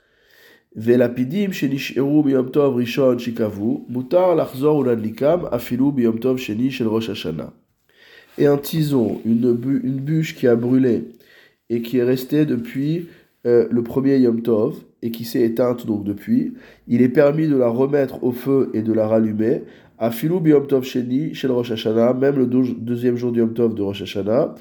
Et 8.39 8.47
un 8.47 8.57
tison, 8.57 9.21
une 9.25 9.53
bûche 9.53 10.37
qui 10.37 10.47
a 10.47 10.55
brûlé 10.55 11.09
et 11.71 11.83
qui 11.83 11.99
est 11.99 12.05
restée 12.05 12.47
depuis 12.47 13.09
euh, 13.47 13.67
le 13.71 13.83
premier 13.83 14.19
Yom 14.19 14.43
Tov 14.43 14.77
et 15.03 15.11
qui 15.11 15.25
s'est 15.25 15.41
éteinte 15.41 15.87
donc 15.87 16.05
depuis, 16.05 16.55
il 16.87 17.03
est 17.03 17.09
permis 17.09 17.49
de 17.49 17.57
la 17.57 17.69
remettre 17.69 18.23
au 18.23 18.33
feu 18.33 18.71
et 18.73 18.83
de 18.83 18.93
la 18.93 19.09
rallumer. 19.09 19.63
À 19.99 20.11
Filou 20.11 20.41
Yom 20.47 20.67
Tov 20.67 20.85
Sheni, 20.85 21.35
chez 21.35 21.49
le 21.49 21.55
Rosh 21.55 21.73
Hashanah, 21.73 22.15
même 22.15 22.37
le 22.37 22.47
deuxième 22.47 23.17
jour 23.17 23.33
du 23.33 23.41
Yom 23.41 23.55
Tov 23.55 23.75
de 23.75 23.83
Rosh 23.83 24.03
Hashanah, 24.03 24.55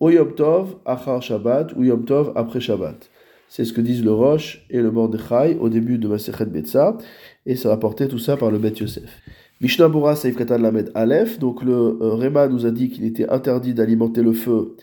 au 0.00 0.10
Yom 0.10 0.34
Tov, 0.34 0.76
Achar 0.84 1.22
Shabbat, 1.22 1.72
ou 1.76 1.84
Yom 1.84 2.04
Tov 2.04 2.32
après 2.34 2.60
Shabbat. 2.60 3.11
C'est 3.54 3.66
ce 3.66 3.74
que 3.74 3.82
disent 3.82 4.02
le 4.02 4.14
Rosh 4.14 4.64
et 4.70 4.80
le 4.80 4.90
Mordechai 4.90 5.58
au 5.60 5.68
début 5.68 5.98
de 5.98 6.08
Masechet 6.08 6.46
Betsa, 6.46 6.96
et 7.44 7.54
c'est 7.54 7.68
rapporté 7.68 8.08
tout 8.08 8.18
ça 8.18 8.38
par 8.38 8.50
le 8.50 8.56
Bet 8.56 8.76
Yosef. 8.76 9.20
Mishnah 9.60 9.88
Bora 9.88 10.14
Katan 10.14 10.56
Lamed 10.56 10.90
Aleph, 10.94 11.38
donc 11.38 11.62
le 11.62 11.98
euh, 12.00 12.14
Réma 12.14 12.48
nous 12.48 12.64
a 12.64 12.70
dit 12.70 12.88
qu'il 12.88 13.04
était 13.04 13.28
interdit 13.28 13.74
d'alimenter 13.74 14.22
le 14.22 14.32
feu 14.32 14.78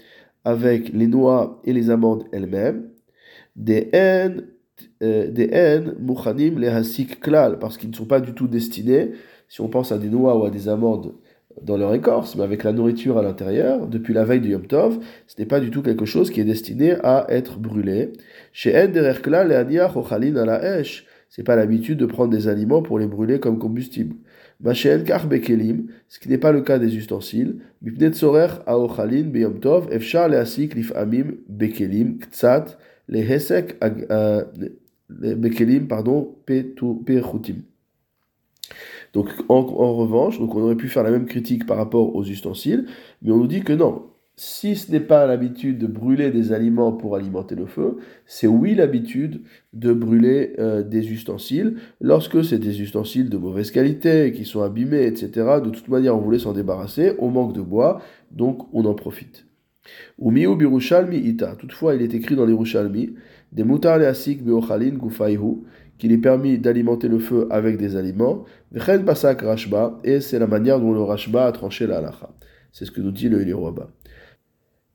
avec 0.46 0.94
les 0.94 1.08
noix 1.08 1.60
et 1.66 1.74
les 1.74 1.90
amandes 1.90 2.26
elles-mêmes. 2.32 2.92
Des 3.56 3.90
haines, 3.92 4.46
euh, 5.02 5.32
des 5.32 5.50
haines, 5.52 5.96
mouchanim, 6.00 6.60
les 6.60 6.68
hasik 6.68 7.22
klal, 7.22 7.58
parce 7.58 7.76
qu'ils 7.76 7.90
ne 7.90 7.96
sont 7.96 8.06
pas 8.06 8.22
du 8.22 8.36
tout 8.36 8.48
destinés 8.48 9.14
si 9.48 9.62
on 9.62 9.68
pense 9.68 9.92
à 9.92 9.98
des 9.98 10.10
noix 10.10 10.38
ou 10.38 10.46
à 10.46 10.52
des 10.52 10.70
amandes 10.70 11.16
dans 11.64 11.78
leur 11.78 11.94
écorce, 11.94 12.36
mais 12.36 12.44
avec 12.44 12.64
la 12.64 12.72
nourriture 12.72 13.18
à 13.18 13.22
l'intérieur, 13.22 13.88
depuis 13.88 14.14
la 14.14 14.24
veille 14.26 14.42
du 14.42 14.50
Yom 14.50 14.66
Tov, 14.68 15.00
ce 15.28 15.36
n'est 15.40 15.46
pas 15.48 15.60
du 15.60 15.72
tout 15.72 15.82
quelque 15.82 16.06
chose 16.06 16.30
qui 16.30 16.42
est 16.42 16.46
destiné 16.46 16.96
à 17.04 17.26
être 17.30 17.60
brûlé. 17.60 18.14
Chez 18.54 18.76
Endererkla, 18.76 19.44
le 19.44 19.56
à 19.56 20.46
la 20.46 20.84
c'est 21.30 21.44
pas 21.44 21.56
l'habitude 21.56 22.00
de 22.00 22.06
prendre 22.06 22.32
des 22.32 22.48
aliments 22.48 22.82
pour 22.82 22.98
les 22.98 23.06
brûler 23.06 23.40
comme 23.40 23.60
combustible. 23.60 24.16
Machen 24.62 25.04
kar 25.06 25.28
bekelim, 25.28 25.88
ce 26.10 26.20
qui 26.20 26.28
n'est 26.28 26.38
pas 26.38 26.52
le 26.52 26.62
cas 26.62 26.80
des 26.80 26.98
ustensiles. 26.98 27.60
Mipnet 27.82 28.14
sorer 28.14 28.60
aochalin 28.66 29.30
beyom 29.32 29.60
tov, 29.60 29.88
efshar 29.92 30.28
leasik 30.28 30.76
lifamim 30.76 31.38
bekelim, 31.48 32.18
ktsat, 32.20 32.78
le 33.08 33.20
hesek, 33.20 33.78
euh, 33.82 34.44
bekelim, 35.10 35.88
pardon, 35.88 36.36
pechutim. 36.46 37.64
Donc 39.14 39.30
en, 39.50 39.62
revanche, 39.96 40.40
donc 40.40 40.56
on 40.56 40.62
aurait 40.62 40.76
pu 40.76 40.88
faire 40.88 41.04
la 41.04 41.12
même 41.12 41.26
critique 41.26 41.66
par 41.66 41.78
rapport 41.78 42.16
aux 42.16 42.24
ustensiles, 42.24 42.86
mais 43.22 43.32
on 43.32 43.38
nous 43.38 43.48
dit 43.48 43.62
que 43.62 43.74
non. 43.74 44.04
Si 44.36 44.78
ce 44.78 44.90
n'est 44.90 45.02
pas 45.02 45.26
l'habitude 45.28 45.80
de 45.80 45.88
brûler 45.88 46.32
des 46.32 46.54
aliments 46.54 46.94
pour 46.94 47.18
alimenter 47.18 47.56
le 47.56 47.66
feu, 47.66 47.98
c'est 48.26 48.48
oui 48.48 48.74
l'habitude 48.74 49.42
de 49.74 49.92
brûler 49.92 50.54
euh, 50.60 50.82
des 50.82 51.12
ustensiles. 51.12 51.76
Lorsque 52.00 52.46
c'est 52.46 52.58
des 52.58 52.82
ustensiles 52.82 53.30
de 53.30 53.38
mauvaise 53.38 53.70
qualité, 53.70 54.32
qui 54.32 54.46
sont 54.46 54.62
abîmés, 54.62 55.06
etc., 55.08 55.60
de 55.62 55.70
toute 55.70 55.90
manière 55.90 56.16
on 56.16 56.22
voulait 56.22 56.40
s'en 56.40 56.54
débarrasser, 56.54 57.16
on 57.20 57.30
manque 57.30 57.52
de 57.54 57.62
bois, 57.62 58.02
donc 58.32 58.66
on 58.72 58.86
en 58.86 58.94
profite. 58.94 59.46
Birushalmi 60.18 61.18
ita. 61.18 61.56
Toutefois, 61.56 61.96
il 61.96 62.02
est 62.02 62.14
écrit 62.14 62.36
dans 62.36 62.46
des 62.46 63.64
mutar 63.64 64.00
gufaihu, 64.00 65.64
qu'il 66.00 66.12
est 66.12 66.18
permis 66.18 66.58
d'alimenter 66.58 67.08
le 67.08 67.20
feu 67.20 67.48
avec 67.52 67.78
des 67.78 67.96
aliments, 67.96 68.46
et 70.04 70.22
c'est 70.22 70.40
la 70.40 70.48
manière 70.48 70.80
dont 70.80 70.94
le 70.94 71.02
Rashba 71.02 71.46
a 71.46 71.52
tranché 71.52 71.86
la 71.86 71.98
halacha. 71.98 72.30
C'est 72.72 72.86
ce 72.86 72.92
que 72.92 73.02
nous 73.02 73.12
dit 73.12 73.30
le 73.30 73.42
Eliroaba. 73.42 73.90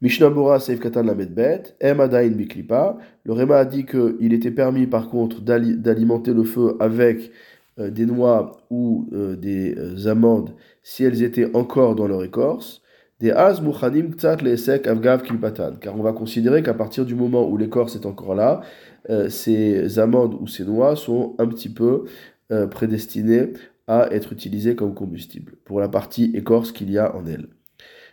Mishnah 0.00 0.58
Seif 0.58 0.80
Katan 0.80 1.04
Lamedbet, 1.04 1.76
Emadain 1.80 2.28
Biklipa. 2.28 2.98
Le 3.24 3.32
Réma 3.32 3.56
a 3.56 3.64
dit 3.64 3.86
qu'il 3.86 4.34
était 4.34 4.50
permis 4.50 4.86
par 4.86 5.08
contre 5.08 5.40
d'alimenter 5.40 6.34
le 6.34 6.44
feu 6.44 6.76
avec 6.78 7.30
euh, 7.78 7.90
des 7.90 8.04
noix 8.04 8.52
ou 8.70 9.08
euh, 9.12 9.34
des 9.34 9.74
euh, 9.78 10.10
amandes 10.10 10.50
si 10.82 11.04
elles 11.04 11.22
étaient 11.22 11.56
encore 11.56 11.94
dans 11.94 12.06
leur 12.06 12.22
écorce. 12.22 12.82
Des 13.20 13.30
az 13.30 13.60
muchanim 13.60 14.10
ktsat 14.10 14.42
leesek 14.42 14.86
avgav 14.86 15.22
klipatan. 15.22 15.76
Car 15.80 15.94
on 15.94 16.02
va 16.02 16.12
considérer 16.12 16.62
qu'à 16.62 16.74
partir 16.74 17.04
du 17.04 17.14
moment 17.14 17.48
où 17.48 17.56
l'écorce 17.56 17.94
est 17.94 18.06
encore 18.06 18.34
là, 18.34 18.62
euh, 19.08 19.28
ces 19.28 19.98
amandes 19.98 20.34
ou 20.40 20.48
ces 20.48 20.64
noix 20.64 20.96
sont 20.96 21.34
un 21.38 21.46
petit 21.46 21.68
peu 21.68 22.04
euh, 22.50 22.66
prédestinées 22.66 23.52
à 23.86 24.08
être 24.10 24.32
utilisées 24.32 24.74
comme 24.74 24.94
combustible 24.94 25.52
pour 25.64 25.78
la 25.78 25.88
partie 25.88 26.32
écorce 26.34 26.72
qu'il 26.72 26.90
y 26.90 26.98
a 26.98 27.14
en 27.14 27.24
elle. 27.26 27.46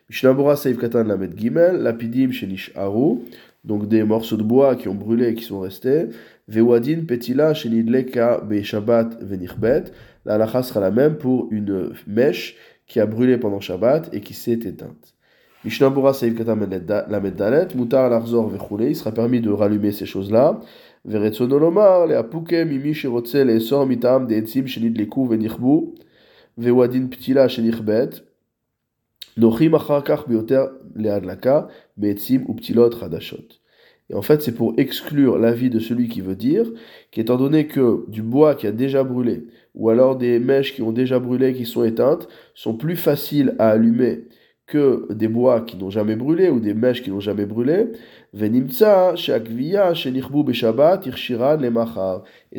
Mishnabura 0.09 0.55
Seif 0.55 0.77
Katan 0.77 1.05
Lamed 1.05 1.37
Gimel, 1.37 1.77
Lapidim 1.77 2.31
Shenish 2.31 2.71
Aru, 2.75 3.19
donc 3.63 3.87
des 3.87 4.03
morceaux 4.03 4.37
de 4.37 4.43
bois 4.43 4.75
qui 4.75 4.87
ont 4.87 4.95
brûlé 4.95 5.29
et 5.29 5.33
qui 5.33 5.43
sont 5.43 5.61
restés. 5.61 6.09
Vewadin 6.47 7.05
Petila 7.07 7.53
Shenidleka 7.53 8.41
Be 8.41 8.61
Shabbat 8.61 9.21
Venichbet. 9.21 9.85
La 10.25 10.45
sera 10.61 10.79
la 10.79 10.91
même 10.91 11.15
pour 11.15 11.47
une 11.51 11.93
mèche 12.05 12.57
qui 12.91 12.99
a 12.99 13.05
brûlé 13.05 13.37
pendant 13.37 13.61
Shabbat 13.61 14.09
et 14.13 14.19
qui 14.19 14.33
s'est 14.33 14.51
éteinte. 14.51 15.15
Mishnabura 15.63 16.13
Saïd 16.13 16.37
la 16.37 17.19
Dalet, 17.21 17.69
Mutar 17.73 18.09
Larzor 18.09 18.49
Vechule, 18.49 18.89
il 18.89 18.95
sera 18.97 19.13
permis 19.13 19.39
de 19.39 19.49
rallumer 19.49 19.93
ces 19.93 20.05
choses-là. 20.05 20.59
Veretsonolomar, 21.05 22.07
le 22.07 22.17
Apuke, 22.17 22.51
Mimi 22.51 22.93
Shirotse, 22.93 23.35
le 23.35 23.55
Esor 23.55 23.87
Mitam, 23.87 24.27
de 24.27 24.35
Etzim, 24.35 24.67
Shenid 24.67 24.97
Leku, 24.97 25.25
Venichbu, 25.25 25.95
Vewadin 26.57 27.07
Ptila, 27.07 27.47
Shenichbet, 27.47 28.09
Nochim 29.37 29.73
Acharkach 29.73 30.27
Bioter, 30.27 30.65
le 30.93 31.11
Adlaka, 31.11 31.69
Meetzim, 31.95 32.43
Uptilot, 32.49 32.89
Radashot. 32.89 33.47
Et 34.09 34.15
en 34.15 34.21
fait, 34.21 34.41
c'est 34.41 34.51
pour 34.51 34.73
exclure 34.75 35.39
l'avis 35.39 35.69
de 35.69 35.79
celui 35.79 36.09
qui 36.09 36.19
veut 36.19 36.35
dire 36.35 36.69
qu'étant 37.11 37.37
donné 37.37 37.67
que 37.67 38.03
du 38.09 38.21
bois 38.21 38.55
qui 38.55 38.67
a 38.67 38.73
déjà 38.73 39.05
brûlé, 39.05 39.45
ou 39.75 39.89
alors 39.89 40.15
des 40.17 40.39
mèches 40.39 40.73
qui 40.75 40.81
ont 40.81 40.91
déjà 40.91 41.19
brûlé, 41.19 41.53
qui 41.53 41.65
sont 41.65 41.83
éteintes, 41.83 42.27
sont 42.53 42.75
plus 42.75 42.95
faciles 42.95 43.55
à 43.59 43.69
allumer 43.69 44.27
que 44.67 45.11
des 45.13 45.27
bois 45.27 45.61
qui 45.61 45.77
n'ont 45.77 45.89
jamais 45.89 46.15
brûlé 46.15 46.49
ou 46.49 46.59
des 46.59 46.73
mèches 46.73 47.03
qui 47.03 47.11
n'ont 47.11 47.19
jamais 47.19 47.45
brûlé. 47.45 47.87
Et 48.33 48.49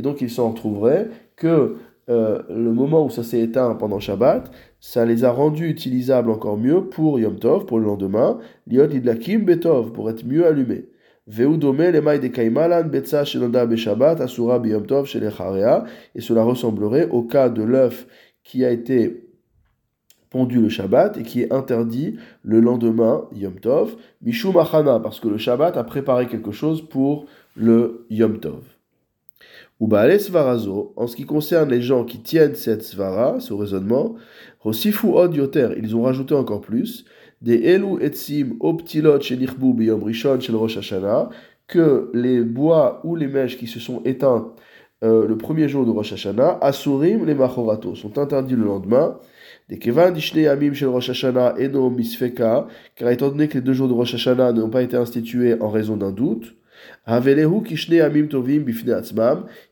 donc 0.02 0.20
il 0.20 0.30
s'en 0.30 0.52
trouverait 0.52 1.08
que 1.36 1.76
euh, 2.10 2.42
le 2.50 2.72
moment 2.72 3.06
où 3.06 3.10
ça 3.10 3.22
s'est 3.22 3.40
éteint 3.40 3.74
pendant 3.74 3.98
Shabbat, 4.00 4.50
ça 4.80 5.04
les 5.06 5.24
a 5.24 5.30
rendus 5.30 5.68
utilisables 5.68 6.30
encore 6.30 6.58
mieux 6.58 6.84
pour 6.84 7.18
Yom 7.18 7.38
Tov, 7.38 7.64
pour 7.64 7.78
le 7.78 7.86
lendemain, 7.86 8.38
liot 8.66 8.88
betov, 8.88 9.92
pour 9.92 10.10
être 10.10 10.26
mieux 10.26 10.46
allumés. 10.46 10.91
Et 11.28 11.32
cela 16.20 16.42
ressemblerait 16.42 17.08
au 17.10 17.22
cas 17.22 17.48
de 17.48 17.62
l'œuf 17.62 18.06
qui 18.42 18.64
a 18.64 18.70
été 18.70 19.28
pondu 20.30 20.60
le 20.60 20.68
Shabbat 20.68 21.18
et 21.18 21.22
qui 21.22 21.42
est 21.42 21.52
interdit 21.52 22.16
le 22.42 22.58
lendemain, 22.58 23.28
Yom 23.36 23.60
Tov, 23.60 23.94
Mishum 24.22 24.56
Achana, 24.56 24.98
parce 24.98 25.20
que 25.20 25.28
le 25.28 25.38
Shabbat 25.38 25.76
a 25.76 25.84
préparé 25.84 26.26
quelque 26.26 26.50
chose 26.50 26.82
pour 26.82 27.26
le 27.54 28.06
Yom 28.10 28.40
Tov. 28.40 28.64
Ou 29.78 29.88
Svarazo, 30.18 30.92
en 30.96 31.06
ce 31.06 31.16
qui 31.16 31.24
concerne 31.24 31.68
les 31.68 31.82
gens 31.82 32.04
qui 32.04 32.20
tiennent 32.20 32.54
cette 32.54 32.82
Svara, 32.82 33.40
ce 33.40 33.52
raisonnement, 33.52 34.14
Rosifu 34.60 35.08
Od 35.08 35.34
Yoter, 35.34 35.70
ils 35.76 35.96
ont 35.96 36.02
rajouté 36.02 36.34
encore 36.34 36.60
plus, 36.60 37.04
des 37.42 37.74
Elu 37.74 38.00
Etzim 38.00 38.56
Optilot 38.60 39.20
Shenichbu 39.20 39.74
Biyom 39.74 40.02
Rishon 40.02 40.40
Shel 40.40 40.56
Rosh 40.56 40.78
Hashanah, 40.78 41.28
que 41.66 42.10
les 42.14 42.42
bois 42.42 43.00
ou 43.04 43.16
les 43.16 43.26
mèches 43.26 43.58
qui 43.58 43.66
se 43.66 43.80
sont 43.80 44.02
éteints 44.04 44.52
euh, 45.02 45.26
le 45.26 45.36
premier 45.36 45.68
jour 45.68 45.84
de 45.84 45.90
Rosh 45.90 46.12
Hashanah, 46.12 46.58
Asurim 46.60 47.26
les 47.26 47.34
Machorato, 47.34 47.96
sont 47.96 48.18
interdits 48.18 48.54
le 48.54 48.64
lendemain, 48.64 49.18
des 49.68 49.78
Kevan 49.78 50.12
Dishne 50.12 50.46
Amim 50.46 50.74
Shel 50.74 50.88
Rosh 50.88 51.10
Hashanah 51.10 51.56
Eno 51.58 51.90
Misfeka, 51.90 52.68
car 52.94 53.10
étant 53.10 53.28
donné 53.28 53.48
que 53.48 53.54
les 53.54 53.62
deux 53.62 53.72
jours 53.72 53.88
de 53.88 53.94
Rosh 53.94 54.14
Hashanah 54.14 54.52
n'ont 54.52 54.70
pas 54.70 54.82
été 54.82 54.96
institués 54.96 55.60
en 55.60 55.70
raison 55.70 55.96
d'un 55.96 56.12
doute, 56.12 56.54
Amim 57.06 58.28
Tovim 58.28 58.64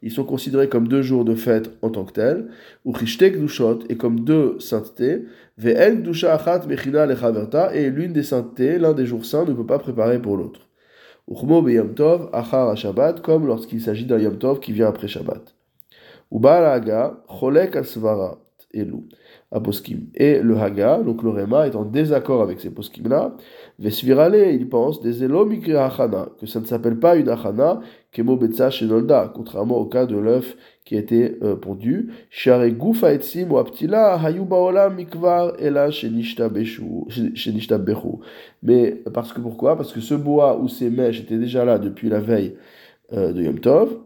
ils 0.02 0.10
sont 0.10 0.24
considérés 0.24 0.68
comme 0.68 0.88
deux 0.88 1.02
jours 1.02 1.24
de 1.24 1.34
fête 1.34 1.70
en 1.82 1.90
tant 1.90 2.04
que 2.04 2.12
tels, 2.12 2.48
ou 2.84 2.94
Chishtek 2.94 3.38
Dushot, 3.38 3.80
et 3.88 3.96
comme 3.96 4.20
deux 4.20 4.58
saintetés, 4.58 5.24
Ve'el 5.58 6.02
Dusha 6.02 6.34
Achat 6.34 6.66
Mechina 6.66 7.06
Lechaverta, 7.06 7.74
et 7.74 7.90
l'une 7.90 8.12
des 8.12 8.22
saintetés, 8.22 8.78
l'un 8.78 8.92
des 8.92 9.06
jours 9.06 9.24
saints, 9.24 9.44
ne 9.44 9.52
peut 9.52 9.66
pas 9.66 9.78
préparer 9.78 10.20
pour 10.20 10.36
l'autre. 10.36 10.60
Uchmo 11.30 11.66
Yom 11.68 11.94
Tov 11.94 12.28
Achar 12.32 12.76
Shabbat, 12.76 13.22
comme 13.22 13.46
lorsqu'il 13.46 13.80
s'agit 13.80 14.06
d'un 14.06 14.18
Yom 14.18 14.38
Tov 14.38 14.58
qui 14.58 14.72
vient 14.72 14.88
après 14.88 15.06
Shabbat. 15.06 15.54
Ubal 16.32 16.64
Haga 16.64 17.22
Cholek 17.28 17.76
Asvara 17.76 18.38
Aposkim. 19.52 20.06
Et 20.14 20.40
le 20.40 20.56
Haga, 20.56 21.02
donc 21.02 21.22
le 21.22 21.30
Rema, 21.30 21.66
est 21.66 21.74
en 21.74 21.84
désaccord 21.84 22.40
avec 22.40 22.60
ces 22.60 22.70
poskim-là. 22.70 23.36
Vesvirale, 23.78 24.54
il 24.54 24.68
pense, 24.68 25.00
des 25.00 25.24
elomikre 25.24 25.76
achana, 25.76 26.28
que 26.40 26.46
ça 26.46 26.60
ne 26.60 26.66
s'appelle 26.66 26.98
pas 26.98 27.16
une 27.16 27.28
achana, 27.28 27.80
kemo 28.12 28.36
betsa 28.36 28.70
shenolda, 28.70 29.32
contrairement 29.34 29.78
au 29.78 29.86
cas 29.86 30.06
de 30.06 30.16
l'œuf 30.16 30.56
qui 30.84 30.96
a 30.96 31.00
été 31.00 31.38
euh, 31.42 31.56
pondu. 31.56 32.12
Share 32.30 32.68
gufa 32.70 33.12
etzim 33.12 33.50
ou 33.50 33.58
aptila, 33.58 34.14
hayu 34.22 34.46
mikvar 34.96 35.54
ela 35.58 35.90
shenishtabechu. 35.90 37.06
Mais 38.62 39.02
parce 39.12 39.32
que 39.32 39.40
pourquoi? 39.40 39.76
Parce 39.76 39.92
que 39.92 40.00
ce 40.00 40.14
bois 40.14 40.60
ou 40.60 40.68
ces 40.68 40.90
mèches 40.90 41.20
étaient 41.20 41.38
déjà 41.38 41.64
là 41.64 41.78
depuis 41.78 42.08
la 42.08 42.20
veille 42.20 42.54
euh, 43.12 43.32
de 43.32 43.42
Yom 43.42 43.58
Tov, 43.58 43.98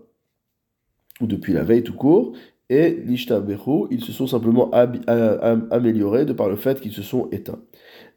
ou 1.21 1.27
depuis 1.27 1.53
la 1.53 1.63
veille 1.63 1.83
tout 1.83 1.95
court, 1.95 2.33
et 2.71 3.03
Nishtabechu, 3.07 3.87
ils 3.91 4.03
se 4.03 4.13
sont 4.13 4.27
simplement 4.27 4.71
améliorés 5.71 6.25
de 6.25 6.33
par 6.33 6.49
le 6.49 6.57
fait 6.57 6.81
qu'ils 6.81 6.93
se 6.93 7.03
sont 7.03 7.29
éteints. 7.31 7.61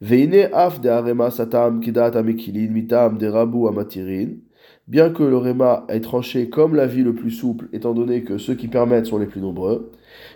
Veine 0.01 0.49
af 0.53 0.79
de 0.79 0.89
arema 0.89 1.31
satam 1.31 1.81
kidat 1.81 2.15
amekilin 2.15 2.71
mitam 2.71 3.17
de 3.17 3.27
rabu 3.27 3.67
amatirin. 3.67 4.37
Bien 4.87 5.09
que 5.09 5.23
le 5.23 5.37
rema 5.37 5.85
ait 5.89 5.99
tranché 5.99 6.49
comme 6.49 6.75
la 6.75 6.87
vie 6.87 7.03
le 7.03 7.13
plus 7.13 7.31
souple, 7.31 7.67
étant 7.73 7.93
donné 7.93 8.23
que 8.23 8.37
ceux 8.37 8.55
qui 8.55 8.69
permettent 8.69 9.07
sont 9.07 9.17
les 9.17 9.25
plus 9.25 9.41
nombreux, 9.41 9.91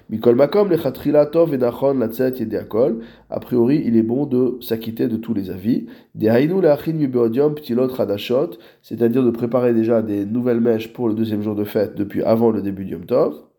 Mikol 0.09 0.35
makom 0.35 0.69
le 0.69 0.75
et 0.75 1.57
nachon 1.57 1.93
la 1.93 2.07
yedeakol. 2.07 2.99
A 3.29 3.39
priori, 3.39 3.81
il 3.85 3.95
est 3.95 4.03
bon 4.03 4.25
de 4.25 4.57
s'acquitter 4.61 5.07
de 5.07 5.15
tous 5.17 5.33
les 5.33 5.49
avis. 5.49 5.85
Ptilot 6.15 7.87
radashot, 7.87 8.51
c'est-à-dire 8.81 9.23
de 9.23 9.31
préparer 9.31 9.73
déjà 9.73 10.01
des 10.01 10.25
nouvelles 10.25 10.59
mèches 10.59 10.91
pour 10.91 11.07
le 11.07 11.13
deuxième 11.13 11.41
jour 11.41 11.55
de 11.55 11.63
fête 11.63 11.95
depuis 11.95 12.21
avant 12.23 12.51
le 12.51 12.61
début 12.61 12.85
du 12.85 12.91
Yom 12.91 13.05
Tov. 13.05 13.50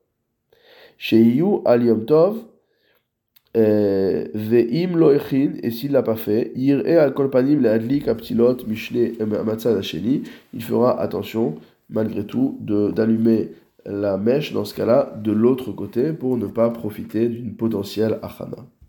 Sheiyu 1.02 1.62
al 1.64 1.82
Yom 1.82 2.04
Tov, 2.04 2.36
euh, 3.56 4.28
ve'im 4.34 4.96
lo 4.96 5.10
echin, 5.10 5.54
et 5.60 5.72
s'il 5.72 5.90
l'a 5.90 6.04
pas 6.04 6.14
fait, 6.14 6.52
yir'e 6.54 6.96
al 6.96 7.12
kolpanim 7.12 7.60
le 7.60 9.42
matzad 9.42 9.76
hasheni, 9.76 10.22
il 10.54 10.62
fera 10.62 11.00
attention, 11.00 11.56
malgré 11.90 12.24
tout, 12.24 12.56
d'allumer 12.60 13.50
la 13.84 14.16
mèche 14.16 14.52
dans 14.52 14.64
ce 14.64 14.74
cas-là 14.74 15.12
de 15.20 15.32
l'autre 15.32 15.72
côté 15.72 16.12
pour 16.12 16.36
ne 16.36 16.46
pas 16.46 16.70
profiter 16.70 17.28
d'une 17.28 17.56
potentielle 17.56 18.20
achana. 18.22 18.64